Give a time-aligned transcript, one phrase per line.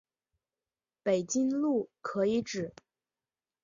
[1.03, 2.73] 北京路可以指